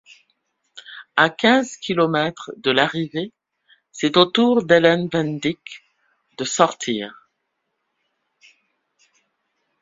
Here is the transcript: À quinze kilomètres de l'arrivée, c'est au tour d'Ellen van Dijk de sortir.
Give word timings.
À 1.15 1.29
quinze 1.29 1.77
kilomètres 1.77 2.51
de 2.57 2.71
l'arrivée, 2.71 3.33
c'est 3.91 4.17
au 4.17 4.25
tour 4.25 4.65
d'Ellen 4.65 5.07
van 5.13 5.37
Dijk 5.39 5.83
de 6.39 6.43
sortir. 6.43 7.13